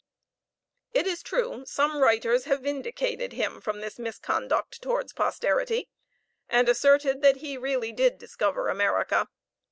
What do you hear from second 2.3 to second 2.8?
have